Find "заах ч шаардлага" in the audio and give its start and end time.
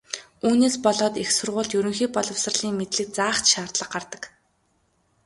3.17-3.91